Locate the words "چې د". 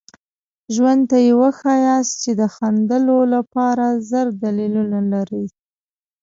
2.23-2.41